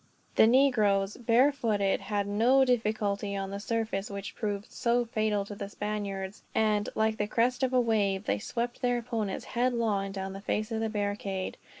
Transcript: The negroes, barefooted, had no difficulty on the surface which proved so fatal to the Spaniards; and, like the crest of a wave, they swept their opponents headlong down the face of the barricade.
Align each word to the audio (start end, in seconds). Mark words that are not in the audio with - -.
The 0.35 0.47
negroes, 0.47 1.15
barefooted, 1.15 1.99
had 2.01 2.25
no 2.25 2.65
difficulty 2.65 3.35
on 3.37 3.51
the 3.51 3.59
surface 3.59 4.09
which 4.09 4.33
proved 4.33 4.71
so 4.71 5.05
fatal 5.05 5.45
to 5.45 5.53
the 5.53 5.69
Spaniards; 5.69 6.41
and, 6.55 6.89
like 6.95 7.17
the 7.17 7.27
crest 7.27 7.61
of 7.61 7.71
a 7.71 7.79
wave, 7.79 8.23
they 8.23 8.39
swept 8.39 8.81
their 8.81 8.97
opponents 8.97 9.45
headlong 9.45 10.11
down 10.11 10.33
the 10.33 10.41
face 10.41 10.71
of 10.71 10.79
the 10.79 10.89
barricade. 10.89 11.55